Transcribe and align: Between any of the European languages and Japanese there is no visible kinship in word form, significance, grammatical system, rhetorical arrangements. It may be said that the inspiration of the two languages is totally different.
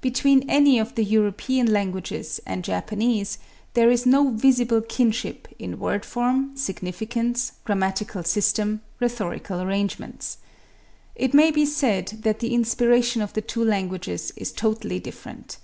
Between 0.00 0.48
any 0.48 0.78
of 0.78 0.94
the 0.94 1.04
European 1.04 1.70
languages 1.70 2.40
and 2.46 2.64
Japanese 2.64 3.36
there 3.74 3.90
is 3.90 4.06
no 4.06 4.30
visible 4.30 4.80
kinship 4.80 5.48
in 5.58 5.78
word 5.78 6.02
form, 6.02 6.56
significance, 6.56 7.52
grammatical 7.62 8.22
system, 8.24 8.80
rhetorical 9.00 9.60
arrangements. 9.60 10.38
It 11.14 11.34
may 11.34 11.50
be 11.50 11.66
said 11.66 12.20
that 12.22 12.38
the 12.38 12.54
inspiration 12.54 13.20
of 13.20 13.34
the 13.34 13.42
two 13.42 13.62
languages 13.62 14.32
is 14.34 14.50
totally 14.50 14.98
different. 14.98 15.58